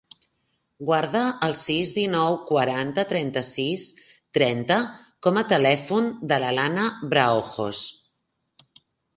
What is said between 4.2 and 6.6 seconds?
trenta com a telèfon de